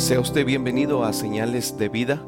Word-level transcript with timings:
Sea 0.00 0.18
usted 0.18 0.46
bienvenido 0.46 1.04
a 1.04 1.12
Señales 1.12 1.76
de 1.76 1.90
Vida. 1.90 2.24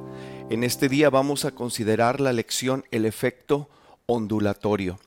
En 0.51 0.63
este 0.63 0.91
día 0.91 1.09
vamos 1.09 1.47
a 1.47 1.53
considerar 1.53 2.21
la 2.21 2.35
lección 2.35 2.85
El 2.91 3.07
efecto 3.07 3.71
ondulatorio. 4.05 5.01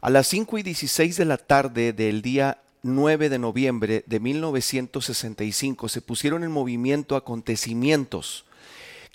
A 0.00 0.10
las 0.10 0.28
5 0.28 0.58
y 0.58 0.62
16 0.62 1.16
de 1.16 1.24
la 1.24 1.38
tarde 1.38 1.92
del 1.92 2.22
día 2.22 2.58
9 2.82 3.28
de 3.28 3.38
noviembre 3.40 4.04
de 4.06 4.20
1965 4.20 5.88
se 5.88 6.00
pusieron 6.02 6.44
en 6.44 6.52
movimiento 6.52 7.16
acontecimientos 7.16 8.44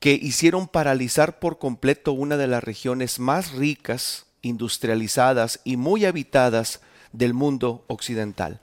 que 0.01 0.11
hicieron 0.11 0.67
paralizar 0.67 1.39
por 1.39 1.57
completo 1.57 2.11
una 2.11 2.35
de 2.35 2.47
las 2.47 2.65
regiones 2.65 3.17
más 3.17 3.53
ricas, 3.53 4.25
industrializadas 4.41 5.61
y 5.63 5.77
muy 5.77 6.03
habitadas 6.03 6.81
del 7.11 7.33
mundo 7.33 7.83
occidental. 7.87 8.59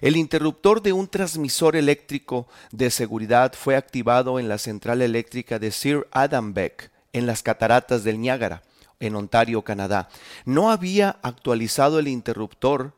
El 0.00 0.16
interruptor 0.16 0.82
de 0.82 0.92
un 0.92 1.08
transmisor 1.08 1.76
eléctrico 1.76 2.46
de 2.70 2.90
seguridad 2.90 3.52
fue 3.54 3.76
activado 3.76 4.38
en 4.38 4.48
la 4.48 4.58
central 4.58 5.02
eléctrica 5.02 5.58
de 5.58 5.70
Sir 5.70 6.06
Adam 6.12 6.54
Beck, 6.54 6.90
en 7.12 7.26
las 7.26 7.42
cataratas 7.42 8.04
del 8.04 8.20
Niágara, 8.20 8.62
en 9.00 9.16
Ontario, 9.16 9.62
Canadá. 9.62 10.08
No 10.44 10.70
había 10.70 11.18
actualizado 11.22 11.98
el 11.98 12.08
interruptor 12.08 12.94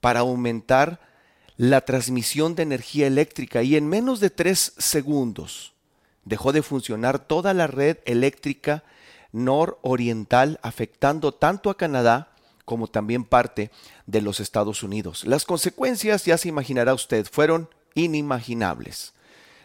para 0.00 0.20
aumentar 0.20 1.00
la 1.56 1.80
transmisión 1.80 2.54
de 2.54 2.64
energía 2.64 3.06
eléctrica 3.06 3.62
y 3.62 3.76
en 3.76 3.88
menos 3.88 4.20
de 4.20 4.30
tres 4.30 4.74
segundos 4.76 5.72
dejó 6.24 6.52
de 6.52 6.62
funcionar 6.62 7.18
toda 7.18 7.54
la 7.54 7.66
red 7.66 7.98
eléctrica 8.04 8.84
nororiental, 9.32 10.58
afectando 10.62 11.32
tanto 11.32 11.70
a 11.70 11.76
Canadá 11.76 12.35
como 12.66 12.88
también 12.88 13.24
parte 13.24 13.70
de 14.04 14.20
los 14.20 14.40
Estados 14.40 14.82
Unidos. 14.82 15.24
Las 15.24 15.46
consecuencias, 15.46 16.26
ya 16.26 16.36
se 16.36 16.48
imaginará 16.48 16.92
usted, 16.92 17.26
fueron 17.30 17.70
inimaginables. 17.94 19.14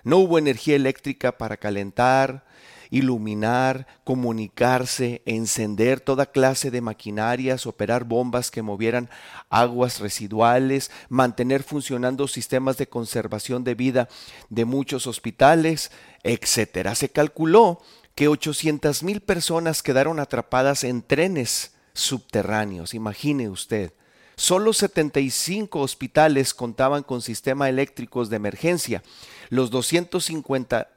No 0.04 0.18
hubo 0.18 0.38
energía 0.38 0.78
eléctrica 0.78 1.38
para 1.38 1.58
calentar, 1.58 2.46
iluminar, 2.92 3.88
comunicarse, 4.04 5.24
encender 5.26 6.00
toda 6.00 6.28
clase 6.28 6.70
de 6.70 6.82
maquinarias, 6.82 7.66
operar 7.66 8.04
bombas 8.04 8.52
que 8.52 8.62
movieran 8.62 9.10
aguas 9.50 10.00
residuales, 10.00 10.92
mantener 11.10 11.64
funcionando 11.64 12.28
sistemas 12.28 12.78
de 12.78 12.88
conservación 12.88 13.64
de 13.64 13.76
vida 13.76 14.10
de 14.50 14.66
muchos 14.66 15.08
hospitales, 15.08 15.92
etc. 16.24 16.94
Se 16.94 17.10
calculó 17.10 17.82
que 18.14 18.28
800 18.28 19.04
mil 19.04 19.22
personas 19.22 19.82
quedaron 19.82 20.20
atrapadas 20.20 20.84
en 20.84 21.02
trenes 21.02 21.74
subterráneos. 21.94 22.94
Imagine 22.94 23.50
usted. 23.50 23.94
Solo 24.36 24.74
75 24.74 25.80
hospitales 25.80 26.54
contaban 26.54 27.04
con 27.04 27.22
sistemas 27.22 27.70
eléctricos 27.70 28.30
de 28.30 28.38
emergencia. 28.38 29.04
Los 29.50 29.70
250, 29.70 30.90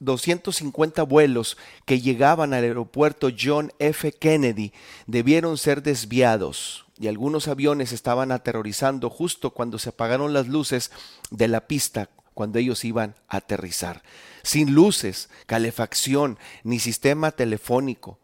250 0.00 1.02
vuelos 1.04 1.56
que 1.84 2.00
llegaban 2.00 2.52
al 2.52 2.64
aeropuerto 2.64 3.28
John 3.38 3.72
F. 3.78 4.10
Kennedy 4.12 4.72
debieron 5.06 5.56
ser 5.58 5.82
desviados 5.82 6.86
y 6.98 7.08
algunos 7.08 7.48
aviones 7.48 7.92
estaban 7.92 8.32
aterrorizando 8.32 9.08
justo 9.08 9.50
cuando 9.50 9.78
se 9.78 9.90
apagaron 9.90 10.32
las 10.32 10.48
luces 10.48 10.90
de 11.30 11.48
la 11.48 11.66
pista 11.66 12.10
cuando 12.34 12.58
ellos 12.58 12.84
iban 12.84 13.16
a 13.28 13.38
aterrizar. 13.38 14.02
Sin 14.42 14.74
luces, 14.74 15.28
calefacción 15.46 16.38
ni 16.64 16.78
sistema 16.78 17.32
telefónico. 17.32 18.18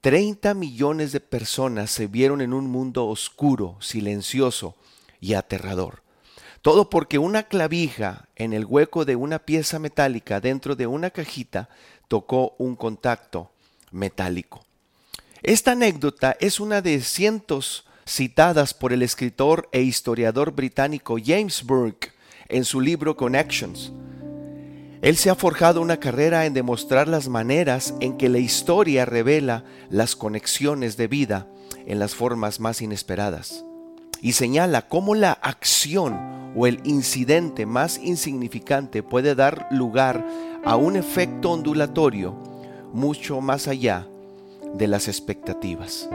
30 0.00 0.54
millones 0.54 1.12
de 1.12 1.20
personas 1.20 1.90
se 1.90 2.06
vieron 2.06 2.40
en 2.40 2.54
un 2.54 2.70
mundo 2.70 3.06
oscuro, 3.06 3.76
silencioso 3.80 4.74
y 5.20 5.34
aterrador. 5.34 6.02
Todo 6.62 6.88
porque 6.88 7.18
una 7.18 7.44
clavija 7.44 8.28
en 8.36 8.54
el 8.54 8.64
hueco 8.64 9.04
de 9.04 9.16
una 9.16 9.40
pieza 9.40 9.78
metálica 9.78 10.40
dentro 10.40 10.74
de 10.74 10.86
una 10.86 11.10
cajita 11.10 11.68
tocó 12.08 12.54
un 12.58 12.76
contacto 12.76 13.50
metálico. 13.90 14.64
Esta 15.42 15.72
anécdota 15.72 16.36
es 16.40 16.60
una 16.60 16.80
de 16.80 17.00
cientos 17.02 17.84
citadas 18.06 18.72
por 18.72 18.94
el 18.94 19.02
escritor 19.02 19.68
e 19.70 19.82
historiador 19.82 20.52
británico 20.52 21.16
James 21.22 21.62
Burke 21.62 22.12
en 22.48 22.64
su 22.64 22.80
libro 22.80 23.16
Connections, 23.16 23.92
él 25.02 25.16
se 25.16 25.30
ha 25.30 25.34
forjado 25.34 25.80
una 25.80 25.98
carrera 25.98 26.46
en 26.46 26.54
demostrar 26.54 27.08
las 27.08 27.28
maneras 27.28 27.94
en 28.00 28.16
que 28.16 28.28
la 28.28 28.38
historia 28.38 29.04
revela 29.06 29.64
las 29.88 30.14
conexiones 30.14 30.96
de 30.96 31.08
vida 31.08 31.48
en 31.86 31.98
las 31.98 32.14
formas 32.14 32.60
más 32.60 32.82
inesperadas 32.82 33.64
y 34.20 34.32
señala 34.32 34.82
cómo 34.82 35.14
la 35.14 35.32
acción 35.32 36.52
o 36.54 36.66
el 36.66 36.80
incidente 36.84 37.64
más 37.64 37.98
insignificante 37.98 39.02
puede 39.02 39.34
dar 39.34 39.66
lugar 39.70 40.26
a 40.64 40.76
un 40.76 40.96
efecto 40.96 41.50
ondulatorio 41.52 42.36
mucho 42.92 43.40
más 43.40 43.68
allá 43.68 44.06
de 44.74 44.86
las 44.86 45.08
expectativas. 45.08 46.08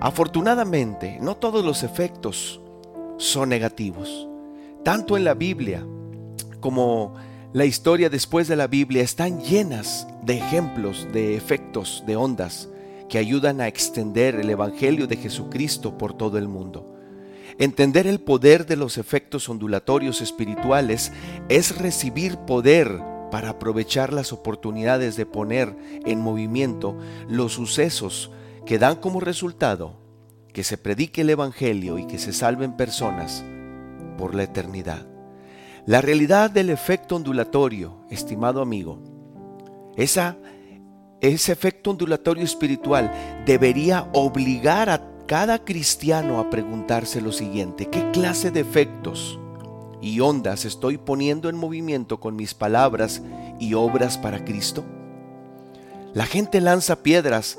Afortunadamente, 0.00 1.18
no 1.20 1.36
todos 1.36 1.64
los 1.64 1.82
efectos 1.82 2.60
son 3.18 3.48
negativos. 3.48 4.28
Tanto 4.84 5.16
en 5.16 5.24
la 5.24 5.34
Biblia 5.34 5.84
como 6.60 7.14
la 7.52 7.64
historia 7.64 8.10
después 8.10 8.46
de 8.46 8.56
la 8.56 8.66
Biblia 8.66 9.02
están 9.02 9.40
llenas 9.40 10.06
de 10.22 10.36
ejemplos 10.36 11.08
de 11.12 11.34
efectos 11.34 12.04
de 12.06 12.14
ondas 12.14 12.68
que 13.08 13.16
ayudan 13.16 13.62
a 13.62 13.68
extender 13.68 14.34
el 14.34 14.50
Evangelio 14.50 15.06
de 15.06 15.16
Jesucristo 15.16 15.96
por 15.96 16.12
todo 16.12 16.36
el 16.36 16.46
mundo. 16.46 16.94
Entender 17.58 18.06
el 18.06 18.20
poder 18.20 18.66
de 18.66 18.76
los 18.76 18.98
efectos 18.98 19.48
ondulatorios 19.48 20.20
espirituales 20.20 21.10
es 21.48 21.78
recibir 21.78 22.36
poder 22.36 23.00
para 23.30 23.50
aprovechar 23.50 24.12
las 24.12 24.32
oportunidades 24.34 25.16
de 25.16 25.24
poner 25.24 25.74
en 26.04 26.20
movimiento 26.20 26.98
los 27.28 27.54
sucesos 27.54 28.30
que 28.66 28.78
dan 28.78 28.96
como 28.96 29.20
resultado 29.20 29.98
que 30.52 30.64
se 30.64 30.76
predique 30.76 31.22
el 31.22 31.30
Evangelio 31.30 31.98
y 31.98 32.06
que 32.06 32.18
se 32.18 32.34
salven 32.34 32.76
personas 32.76 33.42
por 34.18 34.34
la 34.34 34.42
eternidad. 34.42 35.17
La 35.88 36.02
realidad 36.02 36.50
del 36.50 36.68
efecto 36.68 37.16
ondulatorio, 37.16 38.04
estimado 38.10 38.60
amigo, 38.60 38.98
esa, 39.96 40.36
ese 41.22 41.50
efecto 41.50 41.92
ondulatorio 41.92 42.44
espiritual 42.44 43.10
debería 43.46 44.06
obligar 44.12 44.90
a 44.90 45.02
cada 45.26 45.64
cristiano 45.64 46.40
a 46.40 46.50
preguntarse 46.50 47.22
lo 47.22 47.32
siguiente, 47.32 47.86
¿qué 47.86 48.10
clase 48.10 48.50
de 48.50 48.60
efectos 48.60 49.40
y 50.02 50.20
ondas 50.20 50.66
estoy 50.66 50.98
poniendo 50.98 51.48
en 51.48 51.56
movimiento 51.56 52.20
con 52.20 52.36
mis 52.36 52.52
palabras 52.52 53.22
y 53.58 53.72
obras 53.72 54.18
para 54.18 54.44
Cristo? 54.44 54.84
La 56.12 56.26
gente 56.26 56.60
lanza 56.60 57.02
piedras 57.02 57.58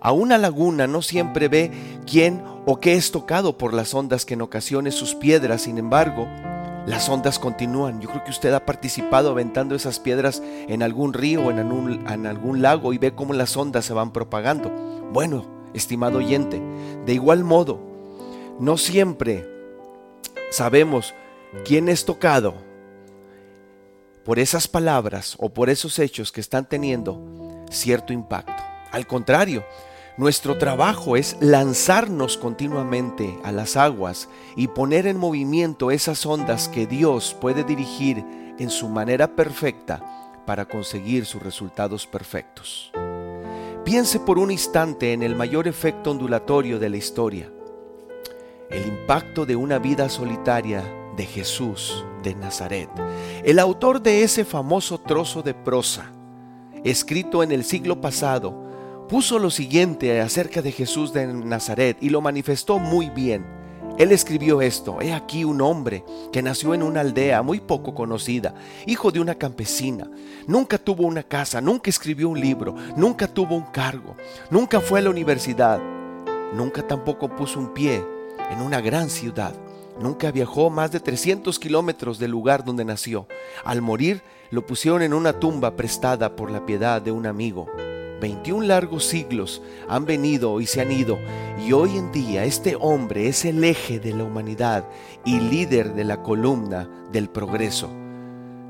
a 0.00 0.12
una 0.12 0.38
laguna, 0.38 0.86
no 0.86 1.02
siempre 1.02 1.48
ve 1.48 1.72
quién 2.06 2.40
o 2.66 2.78
qué 2.78 2.94
es 2.94 3.10
tocado 3.10 3.58
por 3.58 3.74
las 3.74 3.94
ondas 3.94 4.24
que 4.24 4.34
en 4.34 4.42
ocasiones 4.42 4.94
sus 4.94 5.16
piedras, 5.16 5.62
sin 5.62 5.78
embargo, 5.78 6.28
las 6.86 7.08
ondas 7.08 7.38
continúan. 7.38 8.00
Yo 8.00 8.08
creo 8.08 8.24
que 8.24 8.30
usted 8.30 8.52
ha 8.52 8.66
participado 8.66 9.30
aventando 9.30 9.74
esas 9.74 10.00
piedras 10.00 10.42
en 10.68 10.82
algún 10.82 11.12
río 11.12 11.46
o 11.46 11.50
en 11.50 11.58
algún, 11.58 12.06
en 12.08 12.26
algún 12.26 12.62
lago 12.62 12.92
y 12.92 12.98
ve 12.98 13.14
cómo 13.14 13.32
las 13.32 13.56
ondas 13.56 13.84
se 13.84 13.94
van 13.94 14.12
propagando. 14.12 14.70
Bueno, 15.12 15.46
estimado 15.72 16.18
oyente, 16.18 16.60
de 17.06 17.14
igual 17.14 17.44
modo, 17.44 17.80
no 18.58 18.76
siempre 18.76 19.48
sabemos 20.50 21.14
quién 21.64 21.88
es 21.88 22.04
tocado 22.04 22.54
por 24.24 24.38
esas 24.38 24.68
palabras 24.68 25.36
o 25.38 25.50
por 25.50 25.68
esos 25.68 25.98
hechos 25.98 26.32
que 26.32 26.40
están 26.40 26.68
teniendo 26.68 27.20
cierto 27.70 28.12
impacto. 28.12 28.62
Al 28.90 29.06
contrario, 29.06 29.64
nuestro 30.16 30.58
trabajo 30.58 31.16
es 31.16 31.36
lanzarnos 31.40 32.38
continuamente 32.38 33.36
a 33.42 33.50
las 33.50 33.76
aguas 33.76 34.28
y 34.54 34.68
poner 34.68 35.06
en 35.06 35.18
movimiento 35.18 35.90
esas 35.90 36.24
ondas 36.24 36.68
que 36.68 36.86
Dios 36.86 37.36
puede 37.40 37.64
dirigir 37.64 38.24
en 38.58 38.70
su 38.70 38.88
manera 38.88 39.34
perfecta 39.34 40.02
para 40.46 40.66
conseguir 40.66 41.26
sus 41.26 41.42
resultados 41.42 42.06
perfectos. 42.06 42.92
Piense 43.84 44.20
por 44.20 44.38
un 44.38 44.50
instante 44.50 45.12
en 45.12 45.22
el 45.22 45.34
mayor 45.34 45.66
efecto 45.66 46.12
ondulatorio 46.12 46.78
de 46.78 46.90
la 46.90 46.96
historia, 46.96 47.50
el 48.70 48.86
impacto 48.86 49.44
de 49.44 49.56
una 49.56 49.78
vida 49.78 50.08
solitaria 50.08 50.82
de 51.16 51.26
Jesús 51.26 52.04
de 52.22 52.34
Nazaret, 52.34 52.88
el 53.44 53.58
autor 53.58 54.00
de 54.00 54.22
ese 54.22 54.44
famoso 54.44 54.98
trozo 54.98 55.42
de 55.42 55.54
prosa, 55.54 56.12
escrito 56.84 57.42
en 57.42 57.52
el 57.52 57.64
siglo 57.64 58.00
pasado, 58.00 58.63
puso 59.08 59.38
lo 59.38 59.50
siguiente 59.50 60.20
acerca 60.20 60.62
de 60.62 60.72
Jesús 60.72 61.12
de 61.12 61.26
Nazaret 61.26 61.96
y 62.00 62.10
lo 62.10 62.20
manifestó 62.20 62.78
muy 62.78 63.10
bien. 63.10 63.44
Él 63.98 64.10
escribió 64.10 64.60
esto, 64.60 65.00
he 65.00 65.12
aquí 65.12 65.44
un 65.44 65.60
hombre 65.60 66.04
que 66.32 66.42
nació 66.42 66.74
en 66.74 66.82
una 66.82 67.00
aldea 67.00 67.42
muy 67.42 67.60
poco 67.60 67.94
conocida, 67.94 68.54
hijo 68.86 69.12
de 69.12 69.20
una 69.20 69.36
campesina, 69.36 70.10
nunca 70.48 70.78
tuvo 70.78 71.04
una 71.04 71.22
casa, 71.22 71.60
nunca 71.60 71.90
escribió 71.90 72.28
un 72.28 72.40
libro, 72.40 72.74
nunca 72.96 73.28
tuvo 73.28 73.54
un 73.54 73.66
cargo, 73.70 74.16
nunca 74.50 74.80
fue 74.80 74.98
a 74.98 75.02
la 75.02 75.10
universidad, 75.10 75.80
nunca 76.54 76.84
tampoco 76.84 77.28
puso 77.28 77.60
un 77.60 77.72
pie 77.72 78.04
en 78.50 78.62
una 78.62 78.80
gran 78.80 79.10
ciudad. 79.10 79.54
Nunca 80.00 80.32
viajó 80.32 80.70
más 80.70 80.90
de 80.90 80.98
300 80.98 81.56
kilómetros 81.60 82.18
del 82.18 82.32
lugar 82.32 82.64
donde 82.64 82.84
nació. 82.84 83.28
Al 83.64 83.80
morir, 83.80 84.22
lo 84.50 84.66
pusieron 84.66 85.02
en 85.02 85.14
una 85.14 85.38
tumba 85.38 85.76
prestada 85.76 86.34
por 86.34 86.50
la 86.50 86.66
piedad 86.66 87.00
de 87.00 87.12
un 87.12 87.26
amigo. 87.26 87.68
21 88.20 88.66
largos 88.66 89.04
siglos 89.04 89.62
han 89.88 90.04
venido 90.04 90.60
y 90.60 90.66
se 90.66 90.80
han 90.80 90.92
ido, 90.92 91.18
y 91.64 91.72
hoy 91.72 91.96
en 91.96 92.12
día 92.12 92.44
este 92.44 92.76
hombre 92.76 93.28
es 93.28 93.44
el 93.44 93.62
eje 93.64 93.98
de 94.00 94.14
la 94.14 94.24
humanidad 94.24 94.84
y 95.24 95.40
líder 95.40 95.94
de 95.94 96.04
la 96.04 96.22
columna 96.22 96.88
del 97.12 97.28
progreso. 97.28 97.90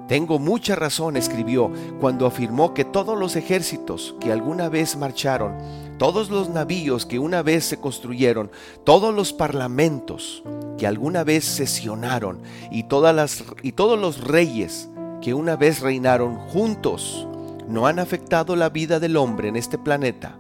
Tengo 0.08 0.38
mucha 0.38 0.76
razón, 0.76 1.16
escribió, 1.16 1.70
cuando 1.98 2.26
afirmó 2.26 2.74
que 2.74 2.84
todos 2.84 3.18
los 3.18 3.36
ejércitos 3.36 4.14
que 4.20 4.32
alguna 4.32 4.68
vez 4.68 4.96
marcharon, 4.96 5.56
todos 5.98 6.28
los 6.28 6.50
navíos 6.50 7.06
que 7.06 7.18
una 7.18 7.42
vez 7.42 7.64
se 7.64 7.80
construyeron, 7.80 8.50
todos 8.84 9.14
los 9.14 9.32
parlamentos 9.32 10.42
que 10.76 10.86
alguna 10.86 11.24
vez 11.24 11.44
sesionaron 11.44 12.42
y, 12.70 12.82
todas 12.82 13.14
las, 13.14 13.44
y 13.62 13.72
todos 13.72 13.98
los 13.98 14.22
reyes 14.22 14.90
que 15.22 15.32
una 15.32 15.56
vez 15.56 15.80
reinaron 15.80 16.36
juntos, 16.36 17.26
no 17.68 17.86
han 17.86 17.98
afectado 17.98 18.56
la 18.56 18.68
vida 18.68 19.00
del 19.00 19.16
hombre 19.16 19.48
en 19.48 19.56
este 19.56 19.78
planeta 19.78 20.38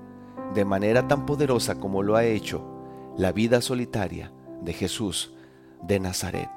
de 0.54 0.64
manera 0.64 1.08
tan 1.08 1.26
poderosa 1.26 1.76
como 1.76 2.02
lo 2.02 2.16
ha 2.16 2.24
hecho 2.24 2.64
la 3.16 3.32
vida 3.32 3.60
solitaria 3.60 4.32
de 4.62 4.72
Jesús 4.72 5.32
de 5.82 6.00
Nazaret. 6.00 6.50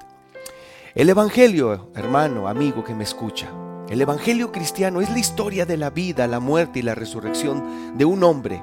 El 0.94 1.10
Evangelio, 1.10 1.90
hermano, 1.94 2.48
amigo 2.48 2.84
que 2.84 2.94
me 2.94 3.04
escucha, 3.04 3.48
el 3.88 4.00
Evangelio 4.00 4.52
cristiano 4.52 5.00
es 5.00 5.10
la 5.10 5.18
historia 5.18 5.64
de 5.64 5.76
la 5.76 5.90
vida, 5.90 6.26
la 6.26 6.40
muerte 6.40 6.80
y 6.80 6.82
la 6.82 6.94
resurrección 6.94 7.96
de 7.96 8.04
un 8.04 8.22
hombre 8.22 8.62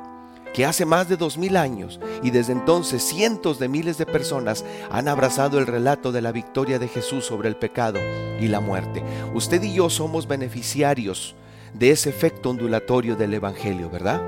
que 0.53 0.65
hace 0.65 0.85
más 0.85 1.09
de 1.09 1.17
dos 1.17 1.37
mil 1.37 1.57
años 1.57 1.99
y 2.23 2.31
desde 2.31 2.53
entonces 2.53 3.03
cientos 3.03 3.59
de 3.59 3.67
miles 3.67 3.97
de 3.97 4.05
personas 4.05 4.63
han 4.89 5.07
abrazado 5.07 5.59
el 5.59 5.67
relato 5.67 6.11
de 6.11 6.21
la 6.21 6.31
victoria 6.31 6.79
de 6.79 6.87
Jesús 6.87 7.25
sobre 7.25 7.49
el 7.49 7.57
pecado 7.57 7.99
y 8.39 8.47
la 8.47 8.61
muerte. 8.61 9.03
Usted 9.33 9.61
y 9.63 9.73
yo 9.73 9.89
somos 9.89 10.27
beneficiarios 10.27 11.35
de 11.77 11.91
ese 11.91 12.09
efecto 12.09 12.49
ondulatorio 12.49 13.15
del 13.15 13.33
Evangelio, 13.33 13.89
¿verdad? 13.89 14.21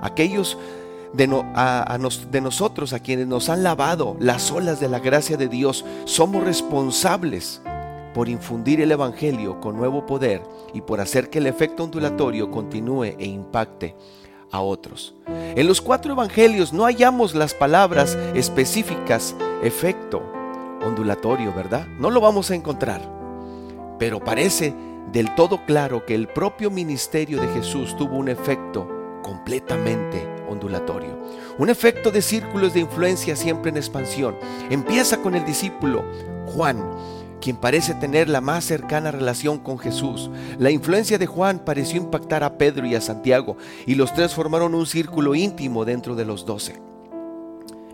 Aquellos 0.00 0.58
de, 1.12 1.26
de, 2.30 2.40
nosotros 2.40 2.92
a 2.92 3.00
quienes 3.00 3.26
nos 3.26 3.48
han 3.48 3.62
lavado 3.62 4.16
las 4.18 4.50
olas 4.50 4.80
de 4.80 4.88
la 4.88 4.98
gracia 4.98 5.36
de 5.36 5.48
Dios, 5.48 5.84
somos 6.04 6.42
responsables 6.42 7.60
por 8.14 8.28
infundir 8.28 8.80
el 8.80 8.92
Evangelio 8.92 9.60
con 9.60 9.76
nuevo 9.76 10.06
poder 10.06 10.42
y 10.74 10.80
por 10.82 11.00
hacer 11.00 11.30
que 11.30 11.38
el 11.38 11.46
efecto 11.46 11.84
ondulatorio 11.84 12.50
continúe 12.50 13.04
e 13.18 13.26
impacte 13.26 13.96
a 14.50 14.60
otros. 14.60 15.14
En 15.26 15.66
los 15.66 15.80
cuatro 15.80 16.12
Evangelios 16.12 16.72
no 16.72 16.84
hallamos 16.84 17.34
las 17.34 17.54
palabras 17.54 18.18
específicas 18.34 19.34
efecto 19.62 20.22
ondulatorio, 20.84 21.54
¿verdad? 21.54 21.86
No 21.98 22.10
lo 22.10 22.20
vamos 22.20 22.50
a 22.50 22.54
encontrar. 22.54 23.00
Pero 23.98 24.20
parece 24.20 24.74
del 25.10 25.34
todo 25.34 25.64
claro 25.66 26.06
que 26.06 26.14
el 26.14 26.28
propio 26.28 26.70
ministerio 26.70 27.40
de 27.40 27.48
Jesús 27.48 27.96
tuvo 27.96 28.16
un 28.16 28.28
efecto 28.28 29.20
completamente 29.22 30.26
ondulatorio. 30.48 31.18
Un 31.58 31.70
efecto 31.70 32.10
de 32.10 32.22
círculos 32.22 32.74
de 32.74 32.80
influencia 32.80 33.36
siempre 33.36 33.70
en 33.70 33.76
expansión. 33.76 34.36
Empieza 34.70 35.18
con 35.22 35.34
el 35.34 35.44
discípulo 35.44 36.04
Juan, 36.46 36.78
quien 37.40 37.56
parece 37.56 37.94
tener 37.94 38.28
la 38.28 38.40
más 38.40 38.64
cercana 38.64 39.10
relación 39.10 39.58
con 39.58 39.78
Jesús. 39.78 40.30
La 40.58 40.70
influencia 40.70 41.18
de 41.18 41.26
Juan 41.26 41.58
pareció 41.58 42.00
impactar 42.00 42.44
a 42.44 42.56
Pedro 42.58 42.86
y 42.86 42.94
a 42.94 43.00
Santiago, 43.00 43.56
y 43.86 43.94
los 43.94 44.12
tres 44.14 44.34
formaron 44.34 44.74
un 44.74 44.86
círculo 44.86 45.34
íntimo 45.34 45.84
dentro 45.84 46.14
de 46.14 46.24
los 46.24 46.46
doce. 46.46 46.80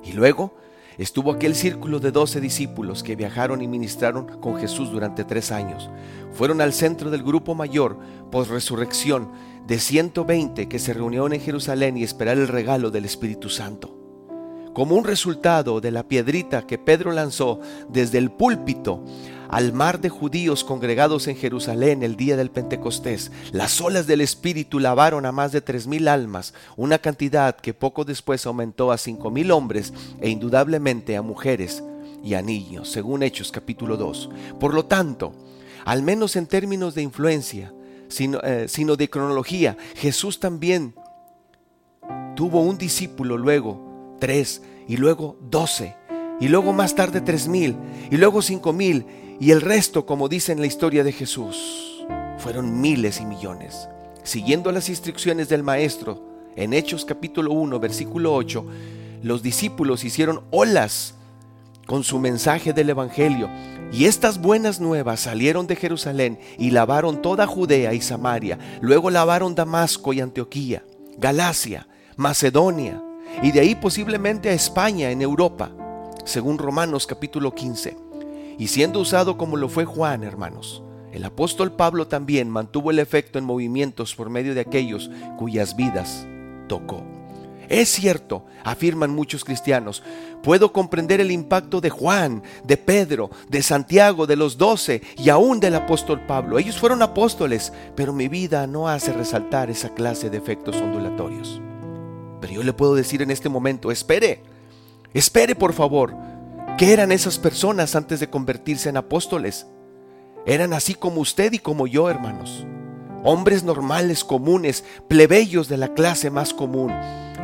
Y 0.05 0.13
luego 0.13 0.55
estuvo 0.99 1.33
aquel 1.33 1.55
círculo 1.55 2.01
de 2.01 2.11
doce 2.11 2.41
discípulos 2.41 3.03
que 3.03 3.17
viajaron 3.17 3.63
y 3.63 3.69
ministraron 3.69 4.27
con 4.41 4.57
Jesús 4.57 4.91
durante 4.91 5.25
tres 5.25 5.53
años. 5.53 5.89
Fueron 6.33 6.61
al 6.61 6.73
centro 6.73 7.11
del 7.11 7.23
grupo 7.23 7.55
mayor 7.55 7.99
post 8.31 8.51
resurrección 8.51 9.31
de 9.67 9.79
120 9.79 10.69
que 10.69 10.79
se 10.79 10.93
reunieron 10.93 11.33
en 11.33 11.41
Jerusalén 11.41 11.97
y 11.97 12.03
esperaron 12.03 12.43
el 12.43 12.49
regalo 12.49 12.91
del 12.91 13.05
Espíritu 13.05 13.49
Santo. 13.49 13.95
Como 14.75 14.97
un 14.97 15.05
resultado 15.05 15.81
de 15.81 15.91
la 15.91 16.07
piedrita 16.07 16.67
que 16.67 16.79
Pedro 16.79 17.13
lanzó 17.13 17.61
desde 17.89 18.19
el 18.19 18.31
púlpito 18.31 19.05
al 19.49 19.73
mar 19.73 20.01
de 20.01 20.09
judíos 20.09 20.65
congregados 20.65 21.29
en 21.29 21.37
Jerusalén 21.37 22.03
el 22.03 22.17
día 22.17 22.37
del 22.37 22.51
Pentecostés, 22.51 23.33
las 23.53 23.81
olas 23.81 24.07
del 24.07 24.21
Espíritu 24.21 24.79
lavaron 24.79 25.27
a 25.27 25.33
más 25.33 25.53
de 25.53 25.61
tres 25.61 25.87
mil 25.87 26.09
almas, 26.09 26.55
una 26.77 26.99
cantidad 26.99 27.57
que 27.57 27.75
poco 27.75 28.05
después 28.05 28.47
aumentó 28.47 28.93
a 28.93 28.99
cinco 28.99 29.31
mil 29.31 29.51
hombres 29.51 29.93
e 30.21 30.29
indudablemente 30.29 31.17
a 31.17 31.23
mujeres 31.23 31.83
y 32.23 32.35
a 32.35 32.43
niños, 32.43 32.91
según 32.91 33.23
Hechos 33.23 33.53
capítulo 33.53 33.97
2. 33.97 34.31
Por 34.59 34.75
lo 34.75 34.87
tanto, 34.87 35.33
al 35.85 36.03
menos 36.03 36.37
en 36.37 36.47
términos 36.47 36.95
de 36.95 37.03
influencia, 37.03 37.73
eh, 38.19 38.67
sino, 38.69 38.97
de 38.97 39.11
cronología. 39.11 39.77
Jesús 39.95 40.41
también 40.41 40.95
tuvo 42.37 42.63
un 42.63 42.79
discípulo, 42.79 43.37
luego 43.37 44.17
tres, 44.19 44.63
y 44.89 44.97
luego 44.97 45.37
doce, 45.43 45.95
y 46.41 46.49
luego 46.49 46.73
más 46.73 46.95
tarde 46.95 47.21
tres 47.21 47.49
mil, 47.49 47.77
y 48.11 48.17
luego 48.17 48.41
cinco 48.41 48.73
mil, 48.73 49.05
y 49.41 49.53
el 49.53 49.61
resto, 49.61 50.05
como 50.05 50.29
dice 50.29 50.53
en 50.53 50.61
la 50.61 50.67
historia 50.67 51.05
de 51.05 51.13
Jesús, 51.13 52.05
fueron 52.39 52.81
miles 52.81 53.21
y 53.21 53.25
millones. 53.27 53.89
Siguiendo 54.23 54.73
las 54.73 54.89
instrucciones 54.89 55.49
del 55.49 55.63
Maestro, 55.63 56.23
en 56.57 56.73
Hechos 56.73 57.05
capítulo 57.05 57.53
1, 57.53 57.79
versículo 57.79 58.35
8, 58.35 58.67
los 59.23 59.43
discípulos 59.43 60.05
hicieron 60.05 60.43
olas 60.51 61.15
con 61.87 62.05
su 62.05 62.19
mensaje 62.19 62.73
del 62.73 62.91
Evangelio 62.91 63.49
y 63.93 64.05
estas 64.05 64.41
buenas 64.41 64.81
nuevas 64.81 65.21
salieron 65.21 65.67
de 65.67 65.77
Jerusalén 65.77 66.39
y 66.59 66.71
lavaron 66.71 67.23
toda 67.23 67.47
Judea 67.47 67.95
y 67.95 68.01
Samaria, 68.01 68.59
luego 68.81 69.09
lavaron 69.09 69.55
Damasco 69.55 70.13
y 70.13 70.21
Antioquía, 70.21 70.85
Galacia, 71.17 71.87
Macedonia, 72.17 73.03
y 73.43 73.53
de 73.53 73.61
ahí 73.61 73.75
posiblemente 73.75 74.49
a 74.49 74.53
España 74.53 75.11
en 75.11 75.23
Europa, 75.23 75.71
según 76.25 76.59
Romanos 76.59 77.07
capítulo 77.07 77.55
15. 77.55 78.08
Y 78.59 78.67
siendo 78.67 78.99
usado 79.01 79.39
como 79.39 79.57
lo 79.57 79.69
fue 79.69 79.85
Juan, 79.85 80.25
hermanos, 80.25 80.83
el 81.13 81.25
apóstol 81.25 81.73
Pablo 81.73 82.09
también 82.09 82.51
mantuvo 82.51 82.91
el 82.91 82.99
efecto 82.99 83.39
en 83.39 83.45
movimientos 83.45 84.15
por 84.15 84.29
medio 84.29 84.55
de 84.55 84.61
aquellos 84.61 85.11
cuyas 85.39 85.77
vidas 85.77 86.27
tocó. 86.69 87.03
Es 87.69 87.91
cierto, 87.91 88.45
afirman 88.65 89.15
muchos 89.15 89.45
cristianos, 89.45 90.03
puedo 90.43 90.73
comprender 90.73 91.21
el 91.21 91.31
impacto 91.31 91.81
de 91.81 91.91
Juan, 91.91 92.43
de 92.65 92.79
Pedro, 92.79 93.31
de 93.49 93.63
Santiago, 93.63 94.27
de 94.27 94.37
los 94.37 94.57
doce 94.57 95.03
y 95.19 95.29
aún 95.29 95.61
del 95.61 95.75
apóstol 95.75 96.25
Pablo. 96.27 96.59
Ellos 96.59 96.79
fueron 96.79 97.03
apóstoles, 97.03 97.73
pero 97.95 98.13
mi 98.13 98.29
vida 98.29 98.67
no 98.67 98.89
hace 98.89 99.13
resaltar 99.13 99.71
esa 99.71 99.91
clase 99.91 100.31
de 100.31 100.39
efectos 100.39 100.77
ondulatorios. 100.77 101.61
Pero 102.41 102.55
yo 102.55 102.63
le 102.63 102.73
puedo 102.73 102.95
decir 102.95 103.21
en 103.21 103.31
este 103.31 103.51
momento, 103.51 103.91
espere, 103.91 104.43
espere 105.13 105.55
por 105.55 105.75
favor, 105.75 106.15
¿qué 106.79 106.93
eran 106.93 107.11
esas 107.11 107.39
personas 107.39 107.97
antes 107.97 108.21
de 108.21 108.31
convertirse 108.31 108.89
en 108.89 108.97
apóstoles? 108.97 109.67
Eran 110.47 110.73
así 110.73 110.95
como 110.95 111.21
usted 111.21 111.53
y 111.53 111.59
como 111.59 111.89
yo, 111.89 112.09
hermanos. 112.09 112.65
Hombres 113.25 113.65
normales, 113.65 114.23
comunes, 114.23 114.85
plebeyos 115.09 115.69
de 115.69 115.77
la 115.77 115.93
clase 115.93 116.31
más 116.31 116.55
común 116.55 116.93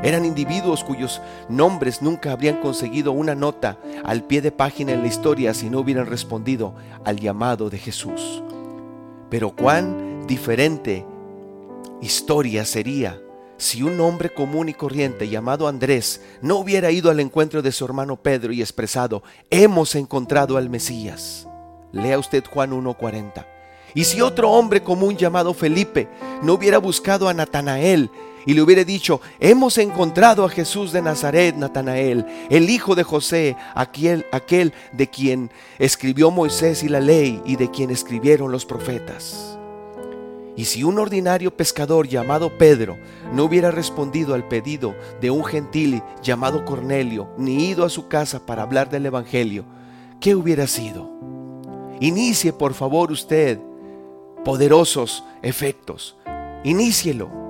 eran 0.05 0.25
individuos 0.25 0.85
cuyos 0.85 1.21
nombres 1.49 2.01
nunca 2.01 2.31
habrían 2.31 2.61
conseguido 2.61 3.13
una 3.13 3.35
nota 3.35 3.79
al 4.05 4.23
pie 4.23 4.41
de 4.41 4.53
página 4.53 4.93
en 4.93 5.01
la 5.01 5.09
historia 5.09 5.53
si 5.53 5.69
no 5.69 5.81
hubieran 5.81 6.07
respondido 6.07 6.75
al 7.05 7.19
llamado 7.19 7.71
de 7.71 7.79
Jesús. 7.79 8.43
Pero 9.31 9.57
cuán 9.57 10.27
diferente 10.29 11.05
historia 12.01 12.65
sería 12.65 13.19
si 13.65 13.83
un 13.83 13.99
hombre 14.01 14.29
común 14.29 14.69
y 14.69 14.75
corriente 14.75 15.27
llamado 15.27 15.67
Andrés 15.67 16.21
no 16.43 16.57
hubiera 16.57 16.91
ido 16.91 17.11
al 17.11 17.19
encuentro 17.19 17.63
de 17.63 17.73
su 17.73 17.87
hermano 17.87 18.17
Pedro 18.17 18.53
y 18.53 18.61
expresado, 18.61 19.23
hemos 19.49 19.95
encontrado 19.95 20.59
al 20.59 20.69
Mesías. 20.69 21.49
Lea 21.91 22.19
usted 22.19 22.45
Juan 22.45 22.73
1.40. 22.73 23.47
Y 23.95 24.05
si 24.05 24.21
otro 24.21 24.51
hombre 24.51 24.83
común 24.83 25.17
llamado 25.17 25.55
Felipe 25.55 26.09
no 26.43 26.53
hubiera 26.53 26.77
buscado 26.77 27.27
a 27.27 27.33
Natanael 27.33 28.11
y 28.45 28.53
le 28.53 28.61
hubiera 28.61 28.85
dicho, 28.85 29.23
hemos 29.41 29.79
encontrado 29.79 30.45
a 30.45 30.51
Jesús 30.51 30.93
de 30.93 31.01
Nazaret, 31.01 31.57
Natanael, 31.57 32.27
el 32.51 32.69
hijo 32.69 32.95
de 32.95 33.03
José, 33.03 33.57
aquel, 33.75 34.27
aquel 34.31 34.75
de 34.93 35.09
quien 35.09 35.51
escribió 35.79 36.31
Moisés 36.31 36.83
y 36.83 36.91
la 36.91 37.01
ley 37.01 37.41
y 37.47 37.57
de 37.57 37.71
quien 37.71 37.91
escribieron 37.91 38.53
los 38.53 38.67
profetas. 38.67 39.59
Y 40.57 40.67
si 40.67 40.85
un 40.85 40.99
ordinario 40.99 41.57
pescador 41.57 42.07
llamado 42.07 42.57
Pedro 42.59 42.97
no 43.33 43.45
hubiera 43.45 43.71
respondido 43.71 44.35
al 44.35 44.47
pedido 44.47 44.95
de 45.21 45.31
un 45.31 45.45
gentil 45.45 46.03
llamado 46.23 46.65
Cornelio, 46.65 47.29
ni 47.37 47.69
ido 47.69 47.85
a 47.85 47.91
su 47.91 48.09
casa 48.09 48.47
para 48.47 48.63
hablar 48.63 48.89
del 48.89 49.07
Evangelio, 49.07 49.65
¿qué 50.21 50.35
hubiera 50.35 50.67
sido? 50.67 51.11
Inicie 52.01 52.53
por 52.53 52.75
favor 52.75 53.11
usted 53.11 53.59
poderosos 54.45 55.25
efectos. 55.43 56.17
Inícielo 56.63 57.45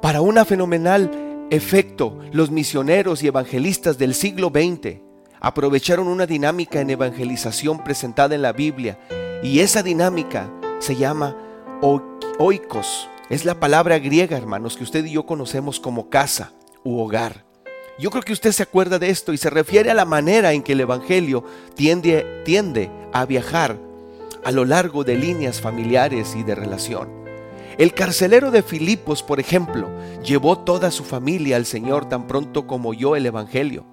para 0.00 0.22
un 0.22 0.42
fenomenal 0.46 1.10
efecto, 1.50 2.18
los 2.32 2.50
misioneros 2.50 3.22
y 3.22 3.26
evangelistas 3.26 3.98
del 3.98 4.14
siglo 4.14 4.48
XX 4.48 4.96
aprovecharon 5.40 6.08
una 6.08 6.26
dinámica 6.26 6.80
en 6.80 6.88
evangelización 6.88 7.84
presentada 7.84 8.34
en 8.34 8.40
la 8.40 8.52
Biblia 8.52 8.98
y 9.42 9.60
esa 9.60 9.82
dinámica 9.82 10.50
se 10.80 10.96
llama 10.96 11.36
oikos. 12.38 13.08
Es 13.28 13.44
la 13.44 13.60
palabra 13.60 13.98
griega, 14.00 14.36
hermanos, 14.36 14.76
que 14.76 14.82
usted 14.82 15.04
y 15.04 15.12
yo 15.12 15.24
conocemos 15.24 15.78
como 15.78 16.10
casa 16.10 16.52
u 16.82 16.98
hogar. 16.98 17.44
Yo 17.98 18.10
creo 18.10 18.22
que 18.22 18.32
usted 18.32 18.50
se 18.50 18.62
acuerda 18.62 18.98
de 18.98 19.10
esto 19.10 19.32
y 19.32 19.36
se 19.36 19.50
refiere 19.50 19.90
a 19.90 19.94
la 19.94 20.06
manera 20.06 20.52
en 20.52 20.62
que 20.62 20.72
el 20.72 20.80
Evangelio 20.80 21.44
tiende, 21.74 22.42
tiende 22.44 22.90
a 23.12 23.26
viajar 23.26 23.78
a 24.42 24.50
lo 24.50 24.64
largo 24.64 25.04
de 25.04 25.16
líneas 25.16 25.60
familiares 25.60 26.34
y 26.34 26.42
de 26.42 26.54
relación. 26.54 27.08
El 27.76 27.92
carcelero 27.94 28.50
de 28.50 28.62
Filipos, 28.62 29.22
por 29.22 29.38
ejemplo, 29.38 29.88
llevó 30.24 30.58
toda 30.58 30.90
su 30.90 31.04
familia 31.04 31.56
al 31.56 31.66
Señor 31.66 32.08
tan 32.08 32.26
pronto 32.26 32.66
como 32.66 32.88
oyó 32.90 33.16
el 33.16 33.26
Evangelio. 33.26 33.84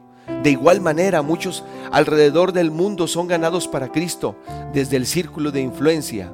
De 0.41 0.51
igual 0.51 0.81
manera, 0.81 1.21
muchos 1.21 1.63
alrededor 1.91 2.53
del 2.53 2.71
mundo 2.71 3.07
son 3.07 3.27
ganados 3.27 3.67
para 3.67 3.91
Cristo 3.91 4.35
desde 4.73 4.97
el 4.97 5.05
círculo 5.05 5.51
de 5.51 5.61
influencia, 5.61 6.31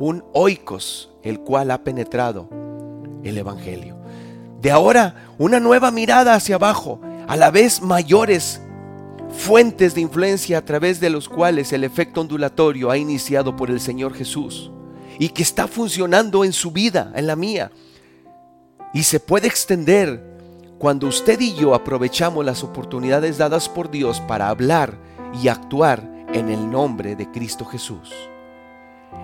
un 0.00 0.24
oikos, 0.32 1.10
el 1.22 1.40
cual 1.40 1.70
ha 1.70 1.84
penetrado 1.84 2.48
el 3.22 3.38
Evangelio. 3.38 3.96
De 4.60 4.70
ahora, 4.70 5.32
una 5.38 5.60
nueva 5.60 5.90
mirada 5.90 6.34
hacia 6.34 6.56
abajo, 6.56 7.00
a 7.28 7.36
la 7.36 7.50
vez 7.50 7.80
mayores 7.82 8.60
fuentes 9.30 9.94
de 9.94 10.00
influencia 10.00 10.58
a 10.58 10.64
través 10.64 11.00
de 11.00 11.10
los 11.10 11.28
cuales 11.28 11.72
el 11.72 11.84
efecto 11.84 12.22
ondulatorio 12.22 12.90
ha 12.90 12.96
iniciado 12.96 13.54
por 13.54 13.70
el 13.70 13.78
Señor 13.78 14.14
Jesús 14.14 14.72
y 15.18 15.28
que 15.28 15.42
está 15.42 15.68
funcionando 15.68 16.44
en 16.44 16.52
su 16.52 16.72
vida, 16.72 17.12
en 17.14 17.26
la 17.26 17.36
mía. 17.36 17.70
Y 18.92 19.02
se 19.02 19.20
puede 19.20 19.46
extender 19.46 20.24
cuando 20.78 21.06
usted 21.06 21.38
y 21.40 21.54
yo 21.54 21.74
aprovechamos 21.74 22.44
las 22.44 22.64
oportunidades 22.64 23.36
dadas 23.36 23.68
por 23.68 23.90
Dios 23.90 24.20
para 24.22 24.48
hablar 24.48 24.98
y 25.40 25.48
actuar 25.48 26.02
en 26.32 26.48
el 26.48 26.70
nombre 26.70 27.16
de 27.16 27.30
Cristo 27.30 27.66
Jesús. 27.66 28.10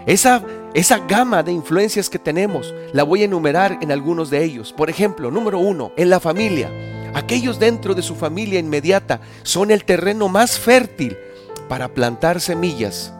Esa, 0.06 0.42
esa 0.74 0.98
gama 0.98 1.42
de 1.42 1.52
influencias 1.52 2.08
que 2.08 2.18
tenemos 2.18 2.74
la 2.92 3.02
voy 3.02 3.22
a 3.22 3.24
enumerar 3.24 3.78
en 3.80 3.90
algunos 3.90 4.30
de 4.30 4.44
ellos. 4.44 4.72
Por 4.72 4.90
ejemplo, 4.90 5.30
número 5.30 5.58
uno, 5.58 5.92
en 5.96 6.10
la 6.10 6.20
familia. 6.20 6.70
Aquellos 7.14 7.58
dentro 7.58 7.94
de 7.94 8.02
su 8.02 8.14
familia 8.14 8.58
inmediata 8.58 9.20
son 9.42 9.70
el 9.70 9.84
terreno 9.84 10.28
más 10.28 10.58
fértil 10.58 11.16
para 11.68 11.88
plantar 11.88 12.40
semillas 12.40 13.12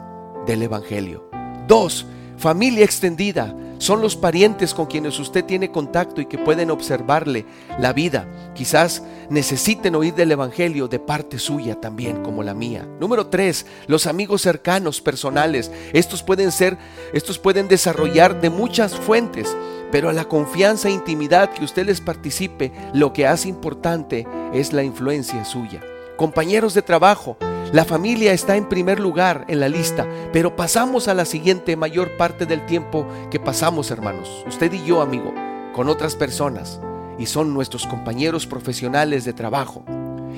del 0.47 0.63
Evangelio. 0.63 1.29
Dos, 1.67 2.07
familia 2.37 2.85
extendida 2.85 3.55
son 3.79 4.01
los 4.01 4.17
parientes 4.17 4.75
con 4.75 4.87
quienes 4.87 5.19
usted 5.19 5.45
tiene 5.45 5.71
contacto 5.71 6.21
y 6.21 6.27
que 6.27 6.39
pueden 6.39 6.71
observarle 6.71 7.45
la 7.79 7.93
vida. 7.93 8.27
Quizás 8.55 9.03
necesiten 9.31 9.95
oír 9.95 10.15
del 10.15 10.33
Evangelio 10.33 10.89
de 10.89 10.99
parte 10.99 11.39
suya 11.39 11.81
también, 11.81 12.23
como 12.23 12.43
la 12.43 12.55
mía. 12.55 12.87
Número 13.01 13.27
tres, 13.27 13.67
los 13.87 14.07
amigos 14.07 14.43
cercanos, 14.43 15.01
personales. 15.01 15.71
Estos 15.93 16.23
pueden 16.23 16.53
ser, 16.53 16.79
estos 17.13 17.39
pueden 17.39 17.69
desarrollar 17.69 18.41
de 18.41 18.51
muchas 18.51 18.95
fuentes, 18.95 19.55
pero 19.91 20.09
a 20.09 20.13
la 20.13 20.25
confianza 20.25 20.89
e 20.89 20.93
intimidad 20.93 21.51
que 21.51 21.65
usted 21.65 21.87
les 21.87 22.01
participe, 22.01 22.73
lo 22.93 23.13
que 23.13 23.27
hace 23.27 23.49
importante 23.49 24.27
es 24.53 24.73
la 24.73 24.83
influencia 24.83 25.45
suya. 25.45 25.81
Compañeros 26.17 26.75
de 26.75 26.83
trabajo, 26.83 27.37
la 27.73 27.85
familia 27.85 28.33
está 28.33 28.57
en 28.57 28.69
primer 28.69 29.01
lugar 29.01 29.45
en 29.49 29.59
la 29.59 29.69
lista, 29.69 30.07
pero 30.33 30.55
pasamos 30.55 31.09
a 31.09 31.15
la 31.15 31.25
siguiente 31.25 31.77
mayor 31.77 32.17
parte 32.17 32.47
del 32.47 32.65
tiempo 32.65 33.07
que 33.29 33.41
pasamos, 33.41 33.91
hermanos, 33.91 34.45
usted 34.47 34.73
y 34.73 34.85
yo, 34.85 35.03
amigo, 35.03 35.35
con 35.75 35.89
otras 35.89 36.15
personas, 36.15 36.81
y 37.19 37.27
son 37.27 37.53
nuestros 37.53 37.87
compañeros 37.87 38.47
profesionales 38.47 39.25
de 39.25 39.33
trabajo. 39.33 39.85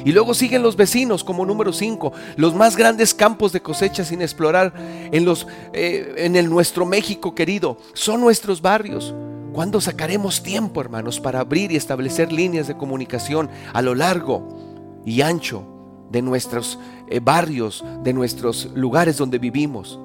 Y 0.04 0.12
luego 0.12 0.32
siguen 0.32 0.62
los 0.62 0.76
vecinos 0.76 1.22
como 1.22 1.44
número 1.44 1.72
5, 1.72 2.12
los 2.36 2.54
más 2.54 2.76
grandes 2.76 3.12
campos 3.12 3.52
de 3.52 3.60
cosecha 3.60 4.04
sin 4.04 4.22
explorar 4.22 4.72
en, 5.12 5.24
los, 5.26 5.46
eh, 5.74 6.14
en 6.16 6.34
el 6.34 6.48
nuestro 6.48 6.86
México 6.86 7.34
querido, 7.34 7.76
son 7.92 8.22
nuestros 8.22 8.62
barrios. 8.62 9.14
¿Cuándo 9.52 9.82
sacaremos 9.82 10.42
tiempo, 10.42 10.80
hermanos, 10.80 11.20
para 11.20 11.40
abrir 11.40 11.72
y 11.72 11.76
establecer 11.76 12.32
líneas 12.32 12.68
de 12.68 12.76
comunicación 12.76 13.50
a 13.74 13.82
lo 13.82 13.94
largo 13.94 15.02
y 15.04 15.20
ancho 15.20 15.77
de 16.10 16.22
nuestros 16.22 16.78
eh, 17.08 17.20
barrios, 17.20 17.84
de 18.02 18.12
nuestros 18.12 18.70
lugares 18.74 19.16
donde 19.16 19.38
vivimos. 19.38 19.98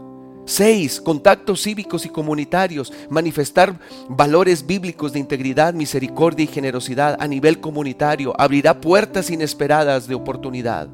Seis, 0.45 1.00
contactos 1.00 1.62
cívicos 1.62 2.05
y 2.05 2.10
comunitarios, 2.10 2.91
manifestar 3.10 3.79
valores 4.10 4.65
bíblicos 4.65 5.13
de 5.13 5.19
integridad, 5.19 5.74
misericordia 5.74 6.43
y 6.43 6.48
generosidad 6.48 7.15
a 7.19 7.27
nivel 7.27 7.62
comunitario 7.62 8.33
abrirá 8.38 8.81
puertas 8.81 9.29
inesperadas 9.29 10.05
de 10.07 10.15
oportunidad. 10.15 10.89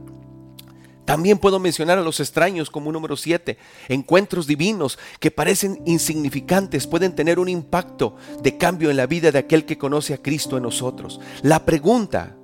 También 1.10 1.40
puedo 1.40 1.60
mencionar 1.60 1.98
a 1.98 2.04
los 2.04 2.20
extraños 2.20 2.70
como 2.70 2.92
número 2.92 3.18
siete. 3.18 3.58
Encuentros 3.88 4.46
divinos 4.46 5.00
que 5.20 5.32
parecen 5.32 5.82
insignificantes 5.88 6.86
pueden 6.86 7.16
tener 7.16 7.40
un 7.40 7.50
impacto 7.50 8.16
de 8.44 8.60
cambio 8.60 8.92
en 8.92 8.98
la 8.98 9.08
vida 9.08 9.32
de 9.32 9.40
aquel 9.40 9.66
que 9.66 9.80
conoce 9.80 10.14
a 10.14 10.22
Cristo 10.22 10.58
en 10.58 10.64
nosotros. 10.64 11.20
La 11.42 11.66
pregunta 11.66 12.36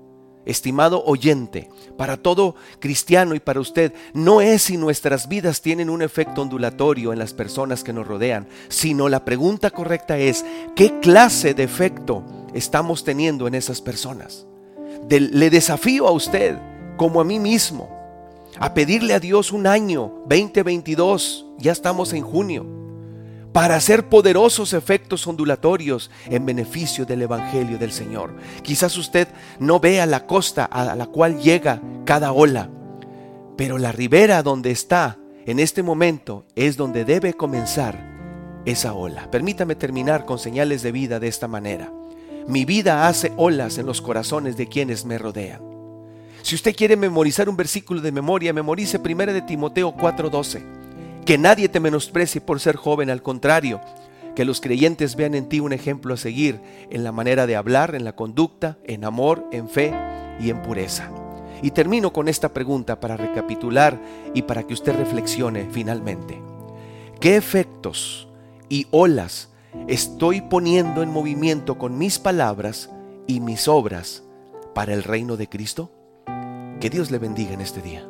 estimado 0.46 1.04
oyente, 1.06 1.70
para 1.98 2.18
todo 2.18 2.56
cristiano 2.80 3.36
y 3.36 3.40
para 3.40 3.60
usted, 3.60 3.94
no 4.14 4.42
es 4.42 4.64
si 4.64 4.78
nuestras 4.78 5.28
vidas 5.28 5.62
tienen 5.62 5.90
un 5.90 6.02
efecto 6.02 6.42
ondulatorio 6.42 7.14
en 7.14 7.20
las 7.20 7.34
personas 7.34 7.84
que 7.84 7.94
nos 7.94 8.08
rodean, 8.08 8.48
sino 8.70 9.10
la 9.10 9.26
pregunta 9.26 9.72
correcta 9.72 10.18
es, 10.18 10.46
¿qué 10.76 11.00
clase 11.00 11.54
de 11.54 11.64
efecto 11.64 12.24
estamos 12.54 13.04
teniendo 13.04 13.48
en 13.48 13.56
esas 13.56 13.82
personas? 13.82 14.46
le 15.08 15.50
desafío 15.52 16.08
a 16.08 16.12
usted, 16.12 16.58
como 16.98 17.22
a 17.22 17.24
mí 17.24 17.40
mismo, 17.40 17.90
a 18.58 18.74
pedirle 18.74 19.14
a 19.14 19.20
Dios 19.20 19.52
un 19.52 19.68
año 19.68 20.24
2022, 20.28 21.46
ya 21.58 21.72
estamos 21.72 22.14
en 22.14 22.24
junio, 22.24 22.85
para 23.56 23.78
hacer 23.78 24.10
poderosos 24.10 24.74
efectos 24.74 25.26
ondulatorios 25.28 26.12
en 26.26 26.46
beneficio 26.46 27.06
del 27.06 27.22
Evangelio 27.22 27.78
del 27.78 27.94
Señor. 27.94 28.36
Quizás 28.64 28.98
usted 28.98 29.30
no 29.60 29.80
vea 29.80 30.06
la 30.06 30.28
costa 30.28 30.66
a 30.66 30.94
la 30.94 31.06
cual 31.06 31.40
llega 31.40 31.82
cada 32.04 32.34
ola, 32.34 32.70
pero 33.56 33.78
la 33.78 33.94
ribera 33.94 34.44
donde 34.44 34.72
está 34.72 35.20
en 35.46 35.62
este 35.62 35.84
momento 35.84 36.46
es 36.58 36.76
donde 36.76 37.06
debe 37.06 37.34
comenzar 37.34 37.98
esa 38.66 38.92
ola. 38.92 39.32
Permítame 39.32 39.76
terminar 39.76 40.26
con 40.26 40.38
señales 40.38 40.84
de 40.84 40.92
vida 40.92 41.22
de 41.22 41.30
esta 41.30 41.48
manera. 41.48 41.94
Mi 42.50 42.66
vida 42.66 43.08
hace 43.08 43.32
olas 43.38 43.78
en 43.78 43.86
los 43.86 44.02
corazones 44.02 44.58
de 44.58 44.68
quienes 44.68 45.06
me 45.06 45.18
rodean. 45.18 45.62
Si 46.42 46.56
usted 46.56 46.76
quiere 46.76 46.98
memorizar 46.98 47.48
un 47.48 47.56
versículo 47.56 48.02
de 48.02 48.12
memoria, 48.12 48.52
memorice 48.52 48.98
1 48.98 49.32
de 49.32 49.42
Timoteo 49.44 49.96
4:12. 49.96 50.85
Que 51.26 51.40
nadie 51.40 51.70
te 51.70 51.80
menosprecie 51.80 52.40
por 52.40 52.60
ser 52.60 52.76
joven, 52.76 53.10
al 53.10 53.24
contrario, 53.24 53.82
que 54.36 54.46
los 54.46 54.62
creyentes 54.62 55.16
vean 55.16 55.34
en 55.34 55.50
ti 55.50 55.60
un 55.60 55.74
ejemplo 55.74 56.14
a 56.14 56.18
seguir 56.18 56.62
en 56.92 57.04
la 57.04 57.12
manera 57.12 57.48
de 57.48 57.56
hablar, 57.56 57.96
en 57.96 58.04
la 58.04 58.16
conducta, 58.16 58.78
en 58.84 59.04
amor, 59.04 59.44
en 59.52 59.68
fe 59.68 59.92
y 60.40 60.52
en 60.52 60.62
pureza. 60.62 61.10
Y 61.64 61.72
termino 61.72 62.14
con 62.14 62.28
esta 62.28 62.54
pregunta 62.54 63.00
para 63.00 63.18
recapitular 63.18 64.00
y 64.36 64.44
para 64.44 64.68
que 64.68 64.76
usted 64.76 64.96
reflexione 64.96 65.68
finalmente. 65.72 66.40
¿Qué 67.20 67.38
efectos 67.38 68.28
y 68.70 68.86
olas 68.92 69.50
estoy 69.88 70.42
poniendo 70.42 71.02
en 71.02 71.10
movimiento 71.10 71.80
con 71.80 71.98
mis 71.98 72.20
palabras 72.20 72.92
y 73.26 73.40
mis 73.40 73.68
obras 73.68 74.22
para 74.76 74.94
el 74.94 75.02
reino 75.02 75.38
de 75.38 75.50
Cristo? 75.50 75.92
Que 76.80 76.92
Dios 76.92 77.10
le 77.10 77.18
bendiga 77.18 77.54
en 77.54 77.62
este 77.62 77.82
día. 77.82 78.06